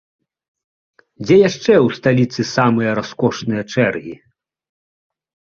Дзе 1.25 1.35
яшчэ 1.49 1.73
ў 1.85 1.99
сталіцы 1.99 2.41
самыя 2.55 2.89
раскошныя 3.01 3.63
чэргі? 3.75 4.15